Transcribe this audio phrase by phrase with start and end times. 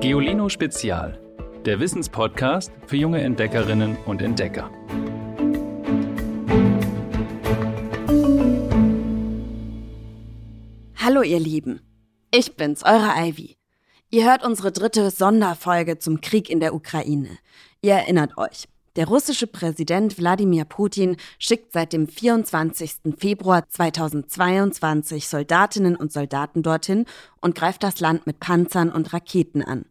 [0.00, 1.20] Geolino Spezial,
[1.66, 4.70] der Wissenspodcast für junge Entdeckerinnen und Entdecker.
[10.96, 11.82] Hallo ihr Lieben,
[12.30, 13.58] ich bin's, eure Ivy.
[14.08, 17.36] Ihr hört unsere dritte Sonderfolge zum Krieg in der Ukraine.
[17.82, 18.68] Ihr erinnert euch,
[19.00, 22.96] der russische Präsident Wladimir Putin schickt seit dem 24.
[23.16, 27.06] Februar 2022 Soldatinnen und Soldaten dorthin
[27.40, 29.86] und greift das Land mit Panzern und Raketen an.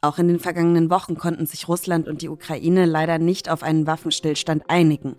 [0.00, 3.86] Auch in den vergangenen Wochen konnten sich Russland und die Ukraine leider nicht auf einen
[3.86, 5.14] Waffenstillstand einigen.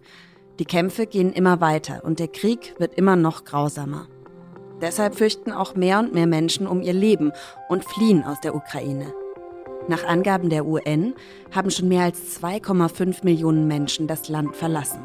[0.59, 4.09] Die Kämpfe gehen immer weiter und der Krieg wird immer noch grausamer.
[4.81, 7.31] Deshalb fürchten auch mehr und mehr Menschen um ihr Leben
[7.69, 9.13] und fliehen aus der Ukraine.
[9.87, 11.15] Nach Angaben der UN
[11.51, 15.01] haben schon mehr als 2,5 Millionen Menschen das Land verlassen.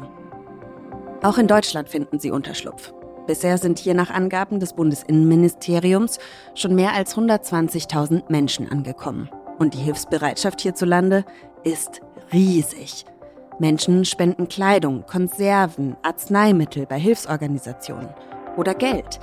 [1.23, 2.93] Auch in Deutschland finden sie Unterschlupf.
[3.25, 6.19] Bisher sind hier nach Angaben des Bundesinnenministeriums
[6.53, 9.29] schon mehr als 120.000 Menschen angekommen.
[9.57, 11.25] Und die Hilfsbereitschaft hierzulande
[11.63, 13.05] ist riesig.
[13.57, 18.09] Menschen spenden Kleidung, Konserven, Arzneimittel bei Hilfsorganisationen
[18.57, 19.19] oder Geld.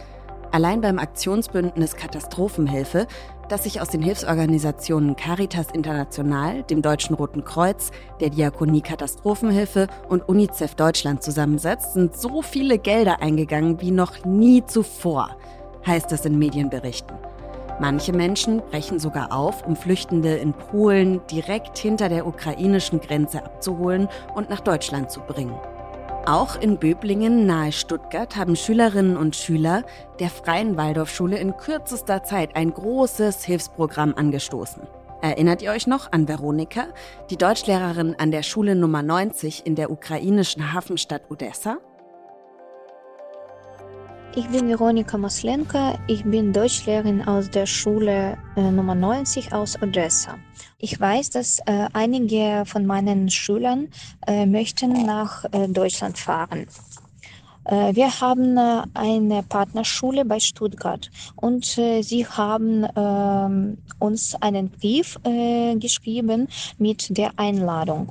[0.51, 3.07] Allein beim Aktionsbündnis Katastrophenhilfe
[3.53, 10.27] das sich aus den Hilfsorganisationen Caritas International, dem Deutschen Roten Kreuz, der Diakonie Katastrophenhilfe und
[10.27, 15.36] UNICEF Deutschland zusammensetzt, sind so viele Gelder eingegangen wie noch nie zuvor,
[15.84, 17.14] heißt es in Medienberichten.
[17.78, 24.08] Manche Menschen brechen sogar auf, um Flüchtende in Polen direkt hinter der ukrainischen Grenze abzuholen
[24.34, 25.61] und nach Deutschland zu bringen.
[26.27, 29.83] Auch in Böblingen nahe Stuttgart haben Schülerinnen und Schüler
[30.20, 34.83] der Freien Waldorfschule in kürzester Zeit ein großes Hilfsprogramm angestoßen.
[35.20, 36.87] Erinnert ihr euch noch an Veronika,
[37.31, 41.79] die Deutschlehrerin an der Schule Nummer 90 in der ukrainischen Hafenstadt Odessa?
[44.35, 50.39] Ich bin Veronika Maslenka, ich bin Deutschlehrerin aus der Schule äh, Nummer 90 aus Odessa.
[50.79, 53.89] Ich weiß, dass äh, einige von meinen Schülern
[54.27, 56.67] äh, möchten nach äh, Deutschland fahren.
[57.67, 65.19] Äh, wir haben äh, eine Partnerschule bei Stuttgart und sie haben ähm, uns einen Brief
[65.79, 66.48] geschrieben
[66.79, 68.09] mit der Einladung.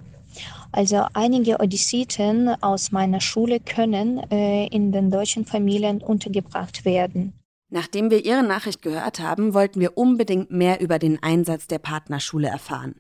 [0.72, 7.34] Also einige Odyssiten aus meiner Schule können äh, in den deutschen Familien untergebracht werden.
[7.70, 12.48] Nachdem wir Ihre Nachricht gehört haben, wollten wir unbedingt mehr über den Einsatz der Partnerschule
[12.48, 12.96] erfahren.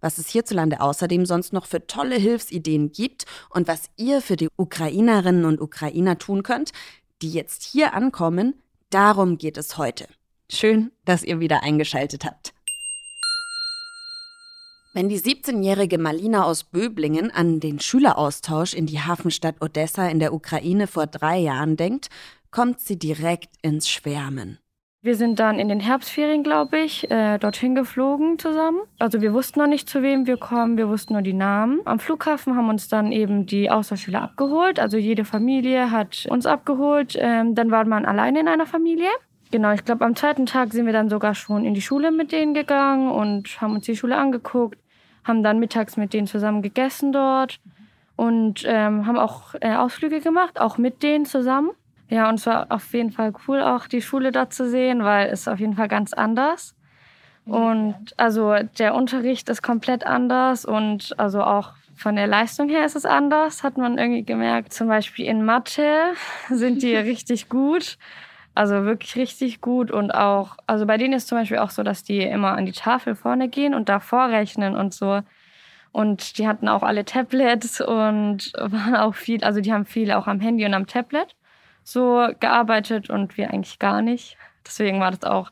[0.00, 4.48] Was es hierzulande außerdem sonst noch für tolle Hilfsideen gibt und was ihr für die
[4.56, 6.72] Ukrainerinnen und Ukrainer tun könnt,
[7.20, 8.54] die jetzt hier ankommen,
[8.90, 10.06] darum geht es heute.
[10.50, 12.52] Schön, dass ihr wieder eingeschaltet habt.
[14.94, 20.34] Wenn die 17-jährige Malina aus Böblingen an den Schüleraustausch in die Hafenstadt Odessa in der
[20.34, 22.10] Ukraine vor drei Jahren denkt,
[22.50, 24.58] kommt sie direkt ins Schwärmen.
[25.00, 28.82] Wir sind dann in den Herbstferien, glaube ich, äh, dorthin geflogen zusammen.
[28.98, 31.80] Also wir wussten noch nicht, zu wem wir kommen, wir wussten nur die Namen.
[31.86, 34.78] Am Flughafen haben uns dann eben die Austauschschüler abgeholt.
[34.78, 37.16] Also jede Familie hat uns abgeholt.
[37.18, 39.08] Ähm, dann war man alleine in einer Familie.
[39.50, 42.30] Genau, ich glaube, am zweiten Tag sind wir dann sogar schon in die Schule mit
[42.32, 44.78] denen gegangen und haben uns die Schule angeguckt
[45.24, 47.60] haben dann mittags mit denen zusammen gegessen dort
[48.16, 51.70] und ähm, haben auch äh, Ausflüge gemacht, auch mit denen zusammen.
[52.08, 55.28] Ja, und es war auf jeden Fall cool, auch die Schule dort zu sehen, weil
[55.28, 56.74] es auf jeden Fall ganz anders.
[57.44, 62.96] Und also der Unterricht ist komplett anders und also auch von der Leistung her ist
[62.96, 64.72] es anders, hat man irgendwie gemerkt.
[64.72, 66.12] Zum Beispiel in Mathe
[66.50, 67.98] sind die richtig gut.
[68.54, 72.04] Also wirklich richtig gut und auch, also bei denen ist zum Beispiel auch so, dass
[72.04, 75.22] die immer an die Tafel vorne gehen und da vorrechnen und so.
[75.90, 80.26] Und die hatten auch alle Tablets und waren auch viel, also die haben viel auch
[80.26, 81.34] am Handy und am Tablet
[81.84, 84.36] so gearbeitet und wir eigentlich gar nicht.
[84.66, 85.50] Deswegen war das auch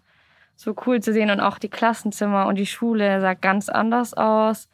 [0.56, 4.68] so cool zu sehen und auch die Klassenzimmer und die Schule sah ganz anders aus.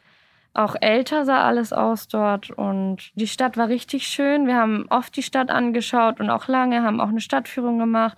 [0.53, 4.47] Auch älter sah alles aus dort und die Stadt war richtig schön.
[4.47, 8.17] Wir haben oft die Stadt angeschaut und auch lange, haben auch eine Stadtführung gemacht.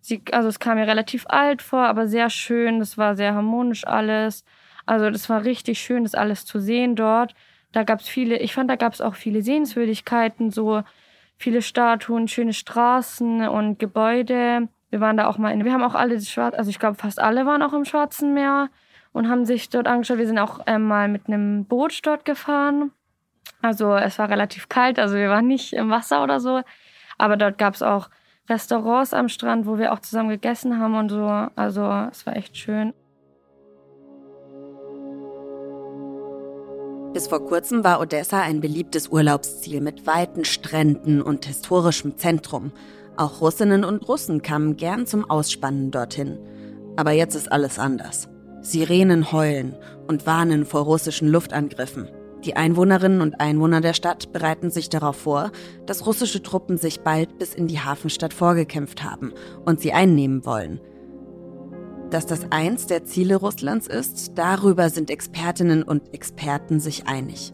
[0.00, 2.78] Sie, also es kam mir relativ alt vor, aber sehr schön.
[2.78, 4.44] Das war sehr harmonisch alles.
[4.86, 7.34] Also das war richtig schön, das alles zu sehen dort.
[7.72, 10.82] Da gab es viele, ich fand, da gab es auch viele Sehenswürdigkeiten, so
[11.36, 14.68] viele Statuen, schöne Straßen und Gebäude.
[14.90, 17.46] Wir waren da auch mal in, wir haben auch alle, also ich glaube fast alle
[17.46, 18.68] waren auch im Schwarzen Meer
[19.14, 20.18] und haben sich dort angeschaut.
[20.18, 22.90] Wir sind auch äh, mal mit einem Boot dort gefahren.
[23.62, 26.60] Also es war relativ kalt, also wir waren nicht im Wasser oder so.
[27.16, 28.10] Aber dort gab es auch
[28.50, 31.24] Restaurants am Strand, wo wir auch zusammen gegessen haben und so.
[31.56, 32.92] Also es war echt schön.
[37.14, 42.72] Bis vor kurzem war Odessa ein beliebtes Urlaubsziel mit weiten Stränden und historischem Zentrum.
[43.16, 46.40] Auch Russinnen und Russen kamen gern zum Ausspannen dorthin.
[46.96, 48.28] Aber jetzt ist alles anders.
[48.64, 49.76] Sirenen heulen
[50.08, 52.08] und warnen vor russischen Luftangriffen.
[52.44, 55.52] Die Einwohnerinnen und Einwohner der Stadt bereiten sich darauf vor,
[55.86, 59.32] dass russische Truppen sich bald bis in die Hafenstadt vorgekämpft haben
[59.64, 60.80] und sie einnehmen wollen.
[62.10, 67.52] Dass das eins der Ziele Russlands ist, darüber sind Expertinnen und Experten sich einig.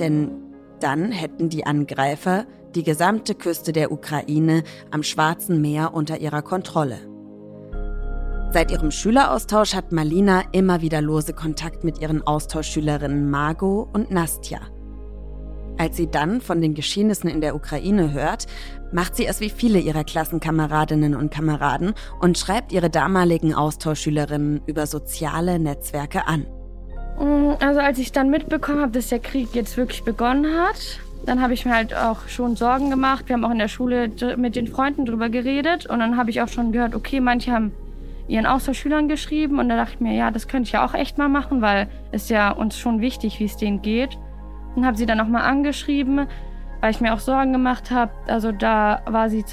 [0.00, 0.32] Denn
[0.80, 7.13] dann hätten die Angreifer die gesamte Küste der Ukraine am Schwarzen Meer unter ihrer Kontrolle.
[8.54, 14.60] Seit ihrem Schüleraustausch hat Malina immer wieder lose Kontakt mit ihren Austauschschülerinnen Margot und Nastja.
[15.76, 18.46] Als sie dann von den Geschehnissen in der Ukraine hört,
[18.92, 24.86] macht sie es wie viele ihrer Klassenkameradinnen und Kameraden und schreibt ihre damaligen Austauschschülerinnen über
[24.86, 26.46] soziale Netzwerke an.
[27.18, 31.42] Mm, also als ich dann mitbekommen habe, dass der Krieg jetzt wirklich begonnen hat, dann
[31.42, 33.24] habe ich mir halt auch schon Sorgen gemacht.
[33.26, 36.40] Wir haben auch in der Schule mit den Freunden drüber geredet und dann habe ich
[36.40, 37.72] auch schon gehört, okay, manche haben
[38.26, 41.18] ihren Austauschschülern geschrieben und da dachte ich mir, ja, das könnte ich ja auch echt
[41.18, 44.18] mal machen, weil es ja uns schon wichtig, wie es denen geht.
[44.74, 46.26] Und habe sie dann auch mal angeschrieben,
[46.80, 48.12] weil ich mir auch Sorgen gemacht habe.
[48.26, 49.44] Also da war sie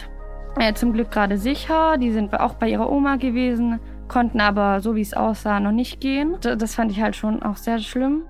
[0.57, 1.97] äh, zum Glück gerade sicher.
[1.97, 5.99] Die sind auch bei ihrer Oma gewesen, konnten aber, so wie es aussah, noch nicht
[6.01, 6.37] gehen.
[6.41, 8.23] Das fand ich halt schon auch sehr schlimm.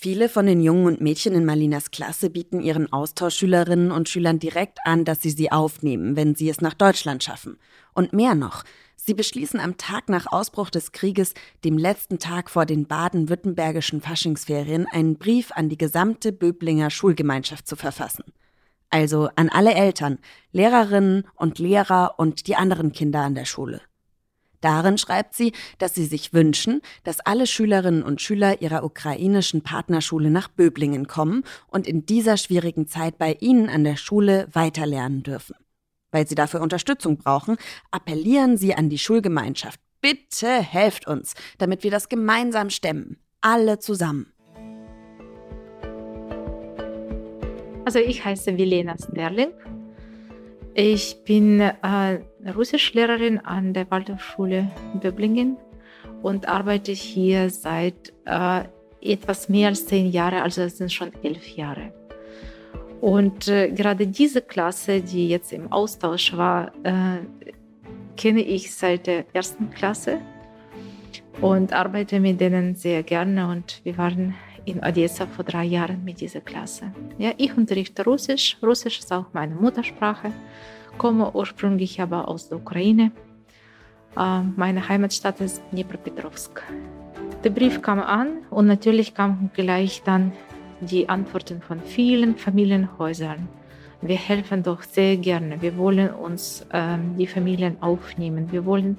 [0.00, 4.78] Viele von den Jungen und Mädchen in Malinas Klasse bieten ihren Austauschschülerinnen und Schülern direkt
[4.84, 7.58] an, dass sie sie aufnehmen, wenn sie es nach Deutschland schaffen.
[7.94, 8.62] Und mehr noch,
[8.94, 11.34] sie beschließen am Tag nach Ausbruch des Krieges,
[11.64, 17.74] dem letzten Tag vor den baden-württembergischen Faschingsferien, einen Brief an die gesamte Böblinger Schulgemeinschaft zu
[17.74, 18.22] verfassen.
[18.90, 20.20] Also an alle Eltern,
[20.52, 23.80] Lehrerinnen und Lehrer und die anderen Kinder an der Schule.
[24.60, 30.30] Darin schreibt sie, dass sie sich wünschen, dass alle Schülerinnen und Schüler ihrer ukrainischen Partnerschule
[30.30, 35.54] nach Böblingen kommen und in dieser schwierigen Zeit bei ihnen an der Schule weiterlernen dürfen.
[36.10, 37.56] Weil sie dafür Unterstützung brauchen,
[37.90, 39.80] appellieren sie an die Schulgemeinschaft.
[40.00, 43.18] Bitte helft uns, damit wir das gemeinsam stemmen.
[43.40, 44.32] Alle zusammen.
[47.84, 49.52] Also ich heiße Vilena Sterling
[50.80, 52.20] ich bin äh,
[52.54, 55.56] Russischlehrerin an der Waldorfschule Böblingen
[56.22, 58.62] und arbeite hier seit äh,
[59.00, 61.92] etwas mehr als zehn Jahren, also es sind schon elf Jahre.
[63.00, 67.26] Und äh, gerade diese Klasse, die jetzt im Austausch war, äh,
[68.16, 70.20] kenne ich seit der ersten Klasse
[71.40, 73.48] und arbeite mit denen sehr gerne.
[73.48, 74.36] Und wir waren
[74.68, 76.92] in Odessa vor drei Jahren mit dieser Klasse.
[77.18, 78.56] Ja, ich unterrichte Russisch.
[78.62, 80.32] Russisch ist auch meine Muttersprache.
[80.98, 83.12] Komme ursprünglich aber aus der Ukraine.
[84.16, 86.62] Äh, meine Heimatstadt ist Dnipropetrovsk.
[87.44, 90.32] Der Brief kam an und natürlich kamen gleich dann
[90.80, 93.48] die Antworten von vielen Familienhäusern.
[94.00, 95.60] Wir helfen doch sehr gerne.
[95.60, 98.52] Wir wollen uns äh, die Familien aufnehmen.
[98.52, 98.98] Wir wollen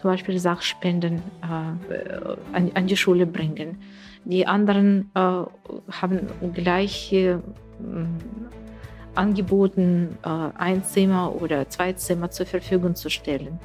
[0.00, 3.78] zum Beispiel Sachspenden äh, an, an, die Schule bringen.
[4.24, 7.36] Die anderen äh, haben gleich äh,
[9.14, 13.58] angeboten, äh, ein Zimmer oder zwei Zimmer zur Verfügung zu stellen.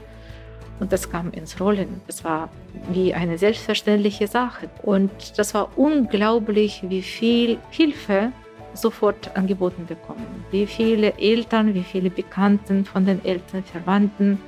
[0.80, 2.02] Und das kam ins Rollen.
[2.08, 2.50] Es war
[2.92, 4.70] wie eine selbstverständliche Sache.
[4.84, 8.32] Und das war unglaublich, wie viel Hilfe
[8.74, 10.46] sofort angeboten bekommen.
[10.52, 14.40] Wie viele Eltern, wie viele Bekannten von den Eltern, Verwandten,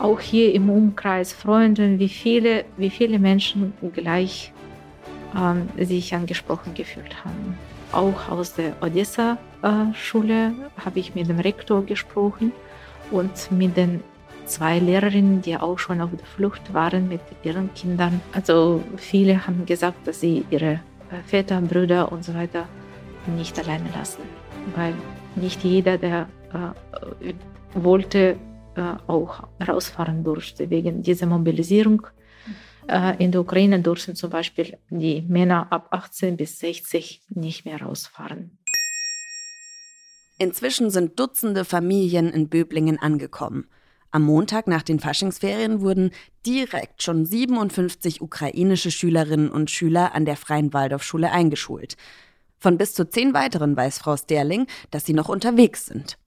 [0.00, 4.53] auch hier im Umkreis, Freunden, wie viele, wie viele Menschen gleich
[5.36, 7.58] ähm, sich angesprochen gefühlt haben.
[7.92, 12.52] Auch aus der Odessa-Schule äh, habe ich mit dem Rektor gesprochen
[13.10, 14.02] und mit den
[14.46, 18.20] zwei Lehrerinnen, die auch schon auf der Flucht waren mit ihren Kindern.
[18.32, 20.72] Also viele haben gesagt, dass sie ihre
[21.10, 22.66] äh, Väter, Brüder und so weiter
[23.36, 24.22] nicht alleine lassen,
[24.74, 24.94] weil
[25.36, 27.32] nicht jeder, der äh,
[27.74, 28.36] wollte,
[28.76, 32.06] äh, auch rausfahren durfte wegen dieser Mobilisierung
[33.18, 38.58] in der Ukraine durften zum Beispiel die Männer ab 18 bis 60 nicht mehr rausfahren.
[40.38, 43.68] Inzwischen sind Dutzende Familien in Böblingen angekommen.
[44.10, 46.10] Am Montag nach den Faschingsferien wurden
[46.46, 51.96] direkt schon 57 ukrainische Schülerinnen und Schüler an der Freien Waldorfschule eingeschult.
[52.58, 56.18] Von bis zu zehn weiteren weiß Frau Sterling, dass sie noch unterwegs sind.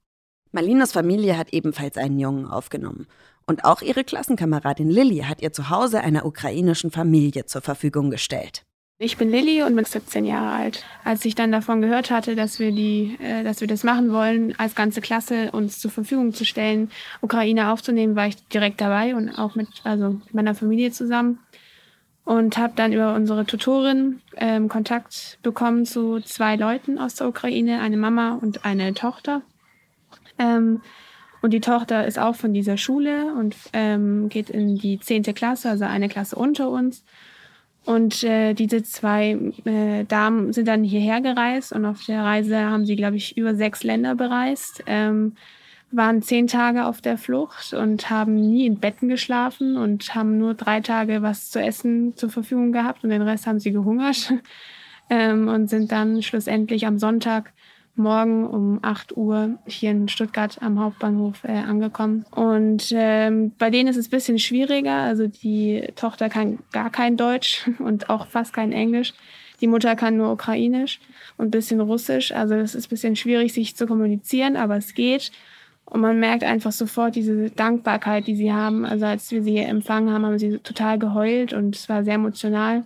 [0.52, 3.06] Malinas Familie hat ebenfalls einen Jungen aufgenommen.
[3.48, 8.62] Und auch ihre Klassenkameradin Lilly hat ihr Zuhause einer ukrainischen Familie zur Verfügung gestellt.
[8.98, 10.84] Ich bin Lilly und bin 17 Jahre alt.
[11.02, 14.54] Als ich dann davon gehört hatte, dass wir die, äh, dass wir das machen wollen,
[14.58, 16.90] als ganze Klasse uns zur Verfügung zu stellen,
[17.22, 21.38] Ukraine aufzunehmen, war ich direkt dabei und auch mit, also meiner Familie zusammen
[22.24, 27.80] und habe dann über unsere Tutorin ähm, Kontakt bekommen zu zwei Leuten aus der Ukraine,
[27.80, 29.40] eine Mama und eine Tochter.
[30.38, 30.82] Ähm,
[31.40, 35.70] Und die Tochter ist auch von dieser Schule und ähm, geht in die zehnte Klasse,
[35.70, 37.04] also eine Klasse unter uns.
[37.84, 42.84] Und äh, diese zwei äh, Damen sind dann hierher gereist und auf der Reise haben
[42.84, 45.36] sie, glaube ich, über sechs Länder bereist, ähm,
[45.90, 50.52] waren zehn Tage auf der Flucht und haben nie in Betten geschlafen und haben nur
[50.52, 54.34] drei Tage was zu essen zur Verfügung gehabt und den Rest haben sie gehungert
[55.08, 57.54] ähm, und sind dann schlussendlich am Sonntag
[57.98, 62.24] morgen um 8 Uhr hier in Stuttgart am Hauptbahnhof äh, angekommen.
[62.30, 64.94] Und ähm, bei denen ist es ein bisschen schwieriger.
[64.94, 69.14] Also die Tochter kann gar kein Deutsch und auch fast kein Englisch.
[69.60, 71.00] Die Mutter kann nur Ukrainisch
[71.36, 72.32] und ein bisschen Russisch.
[72.32, 75.32] Also es ist ein bisschen schwierig, sich zu kommunizieren, aber es geht.
[75.84, 78.84] Und man merkt einfach sofort diese Dankbarkeit, die sie haben.
[78.84, 82.84] Also als wir sie empfangen haben, haben sie total geheult und es war sehr emotional.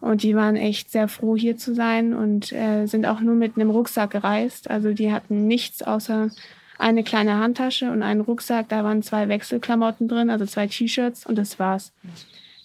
[0.00, 3.56] Und die waren echt sehr froh, hier zu sein und äh, sind auch nur mit
[3.56, 4.70] einem Rucksack gereist.
[4.70, 6.30] Also die hatten nichts außer
[6.78, 8.68] eine kleine Handtasche und einen Rucksack.
[8.68, 11.92] Da waren zwei Wechselklamotten drin, also zwei T-Shirts und das war's.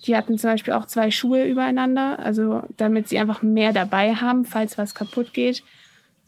[0.06, 4.46] Die hatten zum Beispiel auch zwei Schuhe übereinander, also damit sie einfach mehr dabei haben,
[4.46, 5.64] falls was kaputt geht.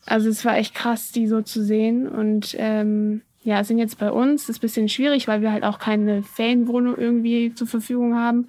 [0.06, 2.08] Also es war echt krass, die so zu sehen.
[2.08, 4.48] Und ähm, ja, sind jetzt bei uns.
[4.48, 8.48] Das ist bisschen schwierig, weil wir halt auch keine Ferienwohnung irgendwie zur Verfügung haben.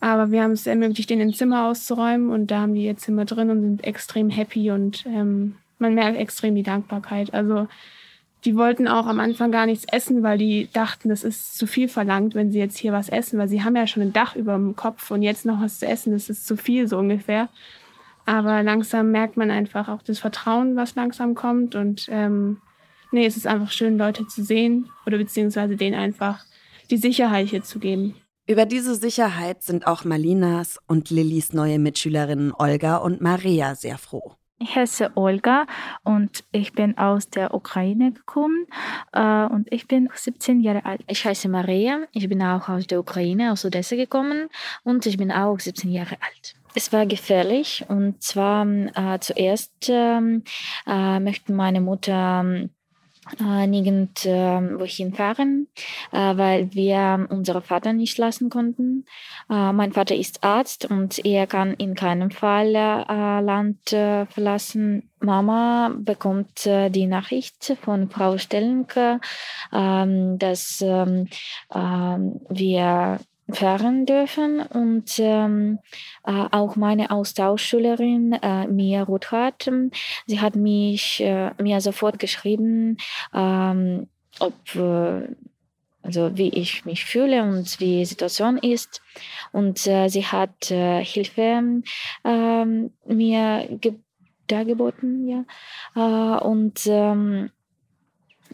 [0.00, 3.26] Aber wir haben es ermöglicht, denen ein Zimmer auszuräumen und da haben die ihr Zimmer
[3.26, 7.34] drin und sind extrem happy und ähm, man merkt extrem die Dankbarkeit.
[7.34, 7.68] Also
[8.44, 11.88] die wollten auch am Anfang gar nichts essen, weil die dachten, das ist zu viel
[11.88, 14.54] verlangt, wenn sie jetzt hier was essen, weil sie haben ja schon ein Dach über
[14.54, 17.50] dem Kopf und jetzt noch was zu essen, das ist zu viel so ungefähr.
[18.24, 22.58] Aber langsam merkt man einfach auch das Vertrauen, was langsam kommt und ähm,
[23.12, 26.44] nee, es ist einfach schön, Leute zu sehen oder beziehungsweise denen einfach
[26.90, 28.14] die Sicherheit hier zu geben.
[28.50, 34.32] Über diese Sicherheit sind auch Malinas und Lillys neue Mitschülerinnen Olga und Maria sehr froh.
[34.58, 35.68] Ich heiße Olga
[36.02, 38.66] und ich bin aus der Ukraine gekommen
[39.12, 41.02] äh, und ich bin 17 Jahre alt.
[41.06, 44.48] Ich heiße Maria, ich bin auch aus der Ukraine, aus Odessa gekommen
[44.82, 46.56] und ich bin auch 17 Jahre alt.
[46.74, 50.42] Es war gefährlich und zwar äh, zuerst ähm,
[50.88, 52.70] äh, möchte meine Mutter ähm,
[53.38, 55.68] äh, nirgend äh, fahren,
[56.12, 59.04] äh, weil wir unseren Vater nicht lassen konnten.
[59.48, 65.10] Äh, mein Vater ist Arzt und er kann in keinem Fall äh, Land äh, verlassen.
[65.22, 69.20] Mama bekommt die Nachricht von Frau Stellenke,
[69.70, 70.06] äh,
[70.38, 71.26] dass äh,
[71.68, 73.20] wir
[73.52, 74.60] fahren dürfen.
[74.60, 75.78] Und ähm,
[76.24, 79.90] äh, auch meine Austauschschülerin äh, Mia Ruthardt, ähm,
[80.26, 82.96] sie hat mich äh, mir sofort geschrieben,
[83.34, 85.28] ähm, ob äh,
[86.02, 89.02] also wie ich mich fühle und wie die Situation ist.
[89.52, 91.82] Und äh, sie hat äh, Hilfe
[92.24, 93.68] äh, mir
[94.46, 95.44] dargeboten, ja.
[95.94, 97.50] Äh, und ähm,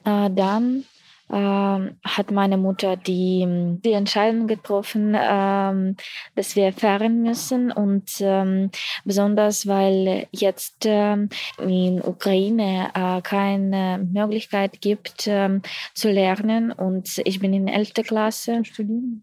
[0.05, 0.85] äh, dann
[1.33, 5.97] ähm, hat meine Mutter die, die Entscheidung getroffen, ähm,
[6.35, 8.71] dass wir fahren müssen und ähm,
[9.05, 11.29] besonders weil jetzt ähm,
[11.59, 15.63] in Ukraine äh, keine Möglichkeit gibt ähm,
[15.95, 17.95] zu lernen und ich bin in 11.
[18.05, 19.23] Klasse studieren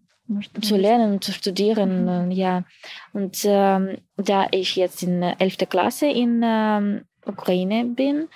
[0.62, 2.30] zu lernen zu studieren, mhm.
[2.30, 2.64] Äh, ja.
[3.12, 5.68] Und ähm, da ich jetzt in 11.
[5.68, 8.28] Klasse in ähm, Ukraine bin,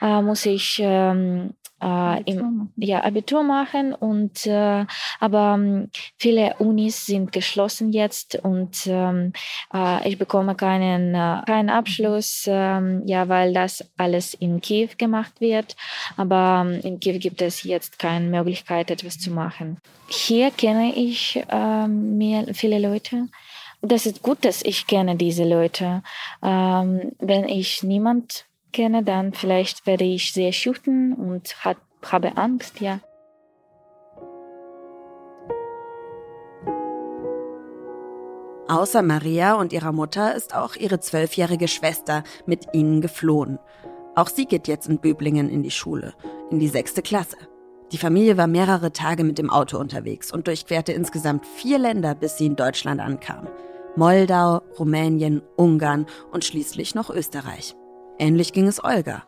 [0.00, 1.54] äh, muss ich ähm,
[1.84, 4.86] äh, im, ja, Abitur machen und äh,
[5.20, 9.32] aber ähm, viele Unis sind geschlossen jetzt und ähm,
[9.72, 15.40] äh, ich bekomme keinen, äh, keinen Abschluss, ähm, ja, weil das alles in Kiew gemacht
[15.40, 15.76] wird.
[16.16, 19.78] Aber in Kiew gibt es jetzt keine Möglichkeit, etwas zu machen.
[20.08, 21.42] Hier kenne ich
[21.88, 23.28] mehr, viele Leute
[23.86, 26.02] das ist gut, dass ich kenne diese Leute.
[26.42, 32.80] Ähm, wenn ich niemand kenne, dann vielleicht werde ich sehr schüchtern und hat, habe Angst,
[32.80, 33.00] ja.
[38.68, 43.58] Außer Maria und ihrer Mutter ist auch ihre zwölfjährige Schwester mit ihnen geflohen.
[44.16, 46.14] Auch sie geht jetzt in Böblingen in die Schule,
[46.50, 47.36] in die sechste Klasse.
[47.92, 52.38] Die Familie war mehrere Tage mit dem Auto unterwegs und durchquerte insgesamt vier Länder, bis
[52.38, 53.48] sie in Deutschland ankam.
[53.96, 57.76] Moldau, Rumänien, Ungarn und schließlich noch Österreich.
[58.18, 59.24] Ähnlich ging es Olga.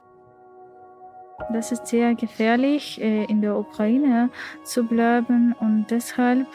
[1.53, 4.31] Das ist sehr gefährlich, äh, in der Ukraine
[4.65, 6.47] zu bleiben und deshalb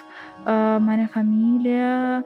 [0.45, 2.25] äh, meine Familie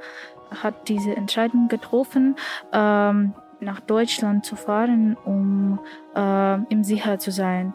[0.51, 2.35] hat diese Entscheidung getroffen,
[2.71, 5.79] ähm, nach Deutschland zu fahren, um
[6.15, 7.73] äh, im Sicher zu sein.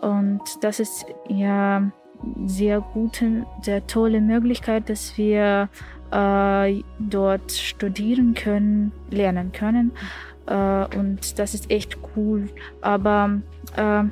[0.00, 1.82] Und das ist ja
[2.44, 5.68] sehr gute, sehr tolle Möglichkeit, dass wir
[6.10, 9.92] dort studieren können, lernen können.
[10.48, 12.48] Äh, und das ist echt cool.
[12.80, 13.40] Aber
[13.76, 14.04] äh,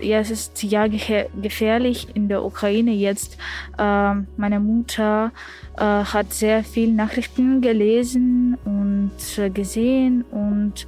[0.00, 3.36] ja, es ist ja gefährlich in der Ukraine jetzt.
[3.78, 5.32] Äh, meine Mutter
[5.76, 10.86] äh, hat sehr viel Nachrichten gelesen und äh, gesehen und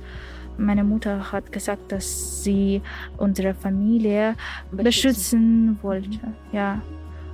[0.59, 2.83] meine Mutter hat gesagt, dass sie
[3.17, 4.37] unsere Familie
[4.71, 6.21] beschützen, beschützen wollte.
[6.53, 6.81] Ja.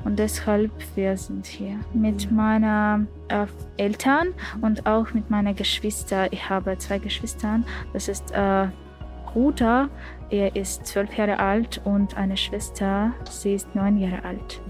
[0.08, 3.44] Und deshalb wir sind hier mit meinen äh,
[3.76, 4.28] Eltern
[4.62, 6.28] und auch mit meinen Geschwistern.
[6.30, 7.60] Ich habe zwei Geschwister.
[7.92, 8.68] Das ist äh,
[9.26, 9.90] Bruder,
[10.30, 14.62] er ist zwölf Jahre alt und eine Schwester, sie ist neun Jahre alt.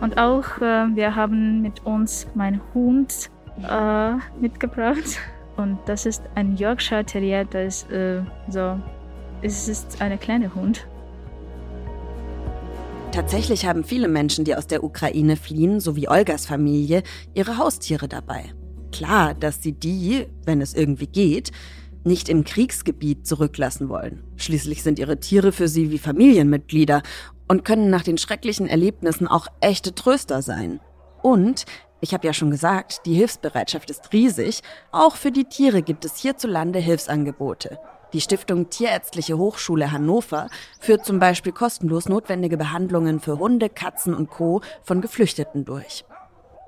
[0.00, 3.30] Und auch äh, wir haben mit uns meinen Hund
[3.68, 5.18] äh, mitgebracht.
[5.56, 8.78] Und das ist ein Yorkshire Terrier, das ist äh, so,
[9.42, 10.86] es ist eine kleine Hund.
[13.14, 18.08] Tatsächlich haben viele Menschen, die aus der Ukraine fliehen, so wie Olgas Familie, ihre Haustiere
[18.08, 18.52] dabei.
[18.90, 21.52] Klar, dass sie die, wenn es irgendwie geht,
[22.02, 24.24] nicht im Kriegsgebiet zurücklassen wollen.
[24.34, 27.02] Schließlich sind ihre Tiere für sie wie Familienmitglieder
[27.46, 30.80] und können nach den schrecklichen Erlebnissen auch echte Tröster sein.
[31.22, 31.66] Und,
[32.00, 34.62] ich habe ja schon gesagt, die Hilfsbereitschaft ist riesig.
[34.90, 37.78] Auch für die Tiere gibt es hierzulande Hilfsangebote.
[38.14, 44.30] Die Stiftung Tierärztliche Hochschule Hannover führt zum Beispiel kostenlos notwendige Behandlungen für Hunde, Katzen und
[44.30, 44.60] Co.
[44.84, 46.04] von Geflüchteten durch.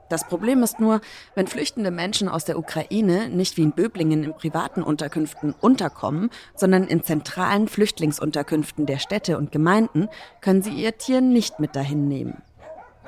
[0.09, 1.01] Das Problem ist nur,
[1.37, 6.89] wenn flüchtende Menschen aus der Ukraine nicht wie in Böblingen in privaten Unterkünften unterkommen, sondern
[6.89, 10.09] in zentralen Flüchtlingsunterkünften der Städte und Gemeinden,
[10.41, 12.43] können sie ihr Tier nicht mit dahin nehmen.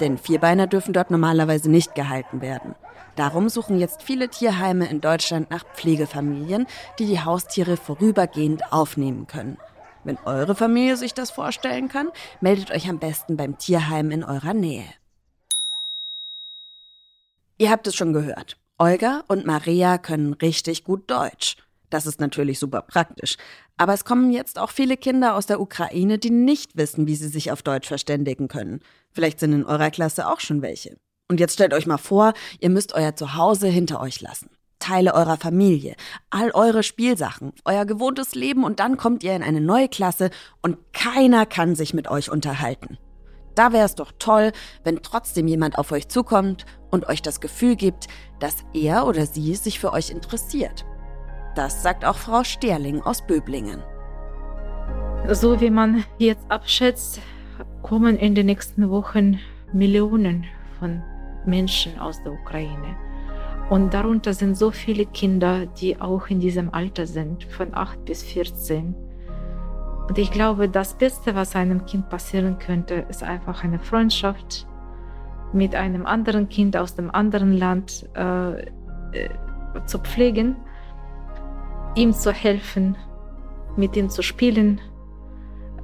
[0.00, 2.74] Denn Vierbeiner dürfen dort normalerweise nicht gehalten werden.
[3.16, 6.66] Darum suchen jetzt viele Tierheime in Deutschland nach Pflegefamilien,
[6.98, 9.58] die die Haustiere vorübergehend aufnehmen können.
[10.04, 14.54] Wenn eure Familie sich das vorstellen kann, meldet euch am besten beim Tierheim in eurer
[14.54, 14.86] Nähe.
[17.58, 18.56] Ihr habt es schon gehört.
[18.78, 21.56] Olga und Maria können richtig gut Deutsch.
[21.90, 23.36] Das ist natürlich super praktisch.
[23.76, 27.28] Aber es kommen jetzt auch viele Kinder aus der Ukraine, die nicht wissen, wie sie
[27.28, 28.80] sich auf Deutsch verständigen können.
[29.12, 30.96] Vielleicht sind in eurer Klasse auch schon welche.
[31.28, 34.50] Und jetzt stellt euch mal vor, ihr müsst euer Zuhause hinter euch lassen.
[34.78, 35.96] Teile eurer Familie,
[36.30, 40.30] all eure Spielsachen, euer gewohntes Leben und dann kommt ihr in eine neue Klasse
[40.62, 42.96] und keiner kann sich mit euch unterhalten.
[43.56, 44.52] Da wäre es doch toll,
[44.84, 48.06] wenn trotzdem jemand auf euch zukommt und euch das Gefühl gibt,
[48.38, 50.86] dass er oder sie sich für euch interessiert.
[51.58, 53.82] Das sagt auch Frau Sterling aus Böblingen.
[55.26, 57.20] So wie man jetzt abschätzt,
[57.82, 59.40] kommen in den nächsten Wochen
[59.72, 60.44] Millionen
[60.78, 61.02] von
[61.46, 62.96] Menschen aus der Ukraine.
[63.70, 68.22] Und darunter sind so viele Kinder, die auch in diesem Alter sind, von 8 bis
[68.22, 68.94] 14.
[70.08, 74.64] Und ich glaube, das Beste, was einem Kind passieren könnte, ist einfach eine Freundschaft
[75.52, 78.68] mit einem anderen Kind aus dem anderen Land äh, äh,
[79.86, 80.54] zu pflegen,
[81.98, 82.96] ihm zu helfen,
[83.76, 84.80] mit ihm zu spielen,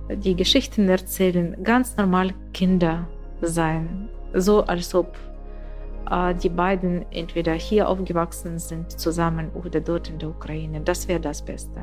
[0.08, 3.08] die Geschichten erzählen, ganz normal Kinder
[3.40, 5.18] sein, so als ob
[6.08, 10.80] äh, die beiden entweder hier aufgewachsen sind zusammen oder dort in der Ukraine.
[10.82, 11.80] Das wäre das Beste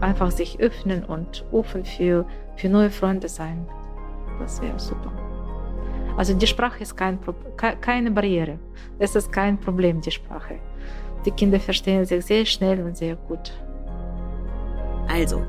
[0.00, 3.66] einfach sich öffnen und offen für, für neue Freunde sein.
[4.38, 5.12] Das wäre super.
[6.16, 7.18] Also die Sprache ist kein,
[7.80, 8.58] keine Barriere.
[8.98, 10.60] Es ist kein Problem, die Sprache.
[11.24, 13.52] Die Kinder verstehen sich sehr schnell und sehr gut.
[15.08, 15.44] Also,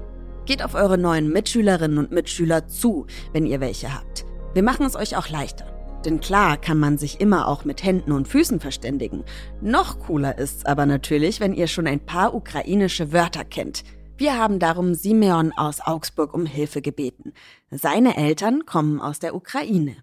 [0.46, 4.26] geht auf eure neuen Mitschülerinnen und Mitschüler zu, wenn ihr welche habt.
[4.54, 5.66] Wir machen es euch auch leichter.
[6.06, 9.26] Denn klar kann man sich immer auch mit Händen und Füßen verständigen.
[9.62, 13.84] Noch cooler ist's aber natürlich, wenn ihr schon ein paar ukrainische Wörter kennt.
[14.18, 17.34] Wir haben darum Simeon aus Augsburg um Hilfe gebeten.
[17.70, 19.98] Seine Eltern kommen aus der Ukraine.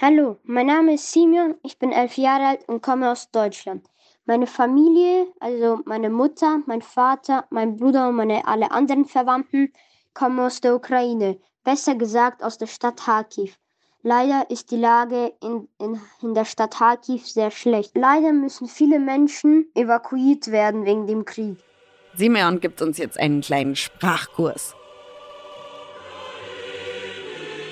[0.00, 3.89] Hallo, mein Name ist Simeon, ich bin elf Jahre alt und komme aus Deutschland.
[4.30, 9.72] Meine Familie, also meine Mutter, mein Vater, mein Bruder und meine alle anderen Verwandten
[10.14, 13.58] kommen aus der Ukraine, besser gesagt aus der Stadt Kharkiv.
[14.04, 17.96] Leider ist die Lage in, in, in der Stadt Kharkiv sehr schlecht.
[17.96, 21.56] Leider müssen viele Menschen evakuiert werden wegen dem Krieg.
[22.14, 24.76] Simeon gibt uns jetzt einen kleinen Sprachkurs.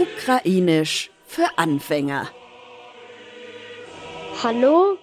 [0.00, 2.26] Ukrainisch für Anfänger.
[4.42, 4.98] Hallo,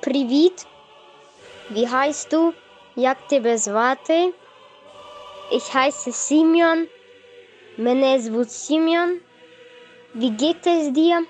[0.00, 0.66] Привіт.
[1.70, 2.52] Wie heißt du?
[2.96, 4.32] Як тебе звати?
[5.52, 6.86] Ich heiße Simeon.
[7.78, 9.20] Мене звуть Simeon.
[10.14, 11.22] Wie geht es dir?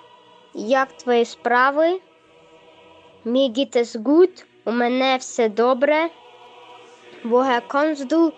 [0.54, 2.00] Як твої справи?
[3.24, 4.44] Mir geht es gut.
[4.64, 6.08] У мене все добре.
[7.24, 8.32] Woher kommst du?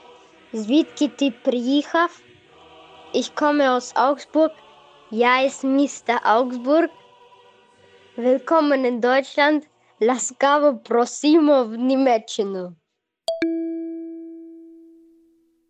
[0.53, 2.21] Звідки ти приїхав?
[3.15, 4.53] Ich komme aus Augsburg.
[5.11, 6.21] Ja, ist Mr.
[6.25, 6.91] Augsburg.
[8.17, 9.63] Willkommen in Deutschland.
[10.00, 12.76] Ласкаво просимо в Німеччину.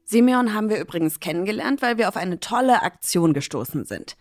[0.05, 4.15] Simeon haben wir übrigens kennengelernt, weil wir auf eine tolle Aktion gestoßen sind,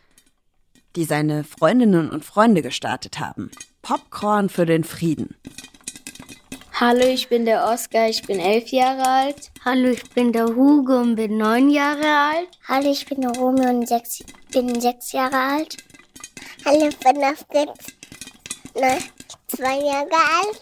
[0.97, 3.51] die seine Freundinnen und Freunde gestartet haben.
[3.83, 5.37] Popcorn für den Frieden.
[6.81, 9.51] Hallo, ich bin der Oskar, ich bin elf Jahre alt.
[9.65, 12.49] Hallo, ich bin der Hugo und bin neun Jahre alt.
[12.67, 15.77] Hallo, ich bin der Romy und sechs, bin sechs Jahre alt.
[16.65, 17.93] Hallo, ich bin der Fritz,
[18.75, 18.99] ne,
[19.48, 20.62] zwei Jahre alt.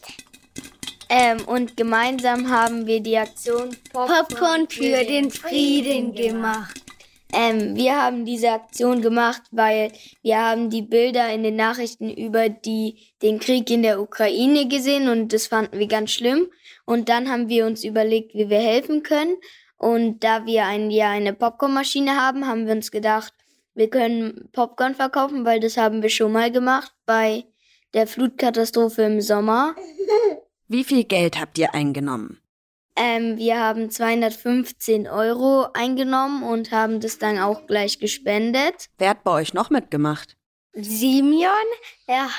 [1.10, 6.82] Ähm, und gemeinsam haben wir die Aktion Popcorn, Popcorn für, für den Frieden gemacht.
[7.34, 12.50] Ähm, wir haben diese Aktion gemacht, weil wir haben die Bilder in den Nachrichten über
[12.50, 16.48] die, den Krieg in der Ukraine gesehen und das fanden wir ganz schlimm.
[16.86, 19.36] Und dann haben wir uns überlegt, wie wir helfen können.
[19.78, 23.34] Und da wir ein Jahr eine Popcornmaschine haben, haben wir uns gedacht,
[23.74, 27.43] wir können Popcorn verkaufen, weil das haben wir schon mal gemacht bei
[27.95, 29.75] der Flutkatastrophe im Sommer.
[30.67, 32.41] Wie viel Geld habt ihr eingenommen?
[32.97, 38.89] Ähm, wir haben 215 Euro eingenommen und haben das dann auch gleich gespendet.
[38.97, 40.38] Wer hat bei euch noch mitgemacht?
[40.73, 41.49] Simeon.
[42.08, 42.29] Ja,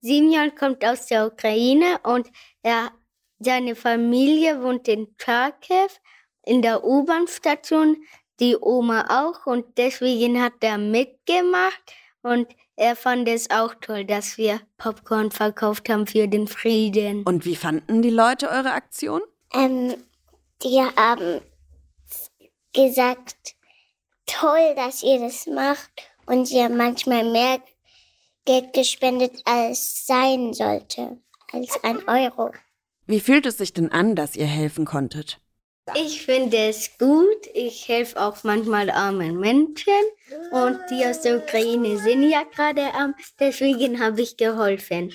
[0.00, 2.28] Simeon kommt aus der Ukraine und
[2.62, 2.90] er,
[3.38, 6.00] seine Familie wohnt in Kharkiv
[6.44, 7.96] in der U-Bahn-Station,
[8.40, 11.92] die Oma auch und deswegen hat er mitgemacht
[12.26, 17.22] und er fand es auch toll, dass wir Popcorn verkauft haben für den Frieden.
[17.22, 19.22] Und wie fanden die Leute eure Aktion?
[19.54, 19.94] Ähm,
[20.62, 21.40] die haben
[22.74, 23.54] gesagt,
[24.26, 25.90] toll, dass ihr das macht.
[26.26, 27.60] Und sie haben manchmal mehr
[28.44, 31.18] Geld gespendet, als sein sollte,
[31.52, 32.52] als ein Euro.
[33.06, 35.40] Wie fühlt es sich denn an, dass ihr helfen konntet?
[35.94, 37.46] Ich finde es gut.
[37.54, 39.92] Ich helfe auch manchmal armen Menschen.
[40.50, 43.14] Und die aus der Ukraine sind ja gerade arm.
[43.38, 45.14] Deswegen habe ich geholfen.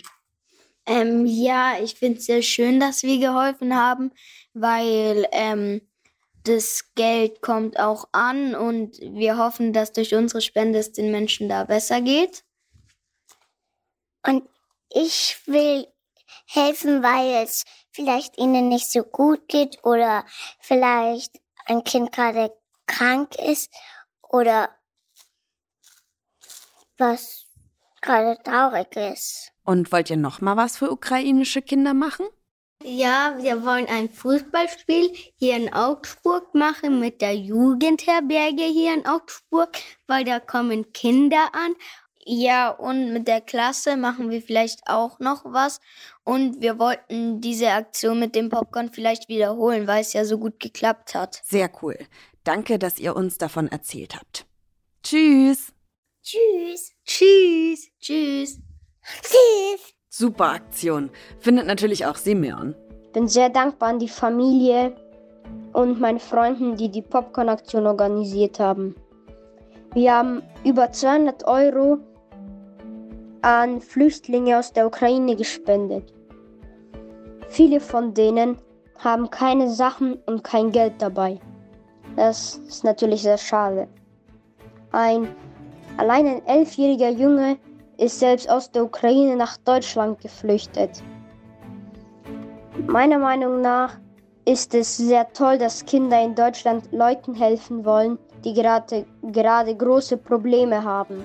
[0.86, 4.12] Ähm, ja, ich finde es sehr schön, dass wir geholfen haben,
[4.54, 5.82] weil ähm,
[6.44, 11.50] das Geld kommt auch an und wir hoffen, dass durch unsere Spende es den Menschen
[11.50, 12.44] da besser geht.
[14.26, 14.48] Und
[14.94, 15.88] ich will
[16.54, 20.26] helfen, weil es vielleicht ihnen nicht so gut geht oder
[20.60, 22.54] vielleicht ein Kind gerade
[22.88, 23.72] krank ist
[24.30, 24.70] oder
[26.98, 27.46] was
[28.02, 29.52] gerade traurig ist.
[29.64, 32.26] Und wollt ihr noch mal was für ukrainische Kinder machen?
[32.84, 39.78] Ja, wir wollen ein Fußballspiel hier in Augsburg machen mit der Jugendherberge hier in Augsburg,
[40.08, 41.76] weil da kommen Kinder an.
[42.26, 45.80] Ja, und mit der Klasse machen wir vielleicht auch noch was.
[46.24, 50.60] Und wir wollten diese Aktion mit dem Popcorn vielleicht wiederholen, weil es ja so gut
[50.60, 51.42] geklappt hat.
[51.44, 51.98] Sehr cool.
[52.44, 54.46] Danke, dass ihr uns davon erzählt habt.
[55.04, 55.74] Tschüss.
[56.24, 56.94] Tschüss.
[57.06, 57.90] Tschüss.
[58.00, 58.60] Tschüss.
[59.22, 59.94] Tschüss.
[60.10, 61.10] Super Aktion.
[61.40, 62.76] Findet natürlich auch Simeon.
[63.14, 64.96] Bin sehr dankbar an die Familie
[65.74, 68.96] und meinen Freunden, die die Popcorn-Aktion organisiert haben.
[69.94, 72.00] Wir haben über 200 Euro
[73.42, 76.14] an Flüchtlinge aus der Ukraine gespendet.
[77.50, 78.58] Viele von denen
[78.98, 81.40] haben keine Sachen und kein Geld dabei.
[82.16, 83.88] Das ist natürlich sehr schade.
[84.92, 85.36] Ein
[85.98, 87.58] allein ein elfjähriger Junge
[87.98, 91.04] ist selbst aus der Ukraine nach Deutschland geflüchtet.
[92.88, 93.98] Meiner Meinung nach
[94.46, 100.18] ist es sehr toll, dass Kinder in Deutschland Leuten helfen wollen, die gerade, gerade große
[100.18, 101.24] Probleme haben.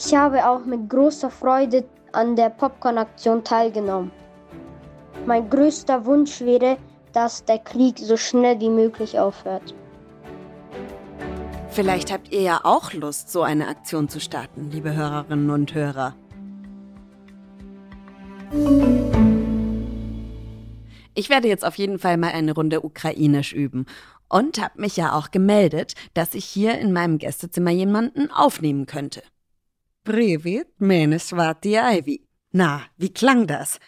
[0.00, 4.12] Ich habe auch mit großer Freude an der Popcorn-Aktion teilgenommen.
[5.26, 6.78] Mein größter Wunsch wäre,
[7.12, 9.74] dass der Krieg so schnell wie möglich aufhört.
[11.70, 16.14] Vielleicht habt ihr ja auch Lust, so eine Aktion zu starten, liebe Hörerinnen und Hörer.
[21.14, 23.86] Ich werde jetzt auf jeden Fall mal eine Runde Ukrainisch üben
[24.28, 29.22] und habe mich ja auch gemeldet, dass ich hier in meinem Gästezimmer jemanden aufnehmen könnte.
[30.08, 32.26] Privet Meneswati Aivi.
[32.52, 33.78] Na, wie klang das?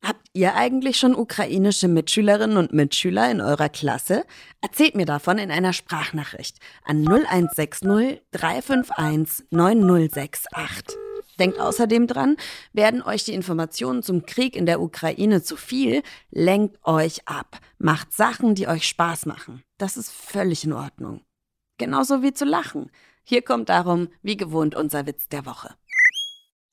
[0.00, 4.24] Habt ihr eigentlich schon ukrainische Mitschülerinnen und Mitschüler in eurer Klasse?
[4.60, 10.96] Erzählt mir davon in einer Sprachnachricht an 0160 351 9068.
[11.40, 12.36] Denkt außerdem dran,
[12.72, 17.58] werden euch die Informationen zum Krieg in der Ukraine zu viel, lenkt euch ab.
[17.78, 19.64] Macht Sachen, die euch Spaß machen.
[19.78, 21.25] Das ist völlig in Ordnung.
[21.78, 22.90] Genauso wie zu lachen.
[23.24, 25.74] Hier kommt darum, wie gewohnt, unser Witz der Woche.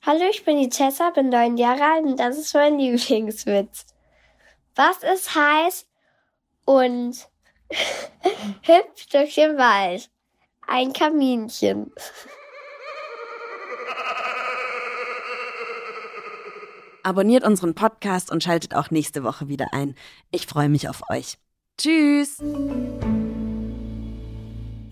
[0.06, 3.86] Hallo, ich bin die Tessa, bin neun Jahre alt und das ist mein Lieblingswitz.
[4.76, 5.88] Was ist heiß
[6.66, 7.28] und
[8.63, 10.10] hüpft durch den Wald?
[10.68, 11.92] Ein Kaminchen.
[17.04, 19.96] Abonniert unseren Podcast und schaltet auch nächste Woche wieder ein.
[20.32, 21.38] Ich freue mich auf euch.
[21.78, 22.38] Tschüss!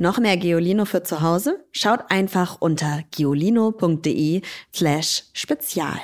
[0.01, 1.63] Noch mehr Geolino für zu Hause?
[1.71, 4.41] Schaut einfach unter geolino.de
[4.73, 5.99] slash spezial.